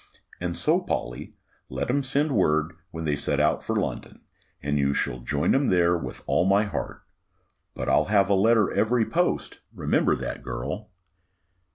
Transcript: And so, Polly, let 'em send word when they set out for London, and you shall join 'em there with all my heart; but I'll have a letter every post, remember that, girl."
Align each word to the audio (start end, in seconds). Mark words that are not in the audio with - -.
And 0.39 0.57
so, 0.57 0.79
Polly, 0.79 1.35
let 1.69 1.91
'em 1.91 2.01
send 2.01 2.31
word 2.31 2.73
when 2.89 3.03
they 3.03 3.15
set 3.15 3.39
out 3.39 3.61
for 3.63 3.75
London, 3.75 4.21
and 4.59 4.79
you 4.79 4.95
shall 4.95 5.19
join 5.19 5.53
'em 5.53 5.67
there 5.67 5.95
with 5.95 6.23
all 6.25 6.43
my 6.43 6.63
heart; 6.63 7.03
but 7.75 7.87
I'll 7.87 8.05
have 8.05 8.27
a 8.27 8.33
letter 8.33 8.71
every 8.73 9.05
post, 9.05 9.59
remember 9.71 10.15
that, 10.15 10.41
girl." 10.41 10.89